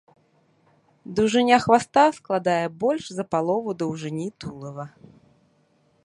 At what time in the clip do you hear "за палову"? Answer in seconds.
3.17-3.69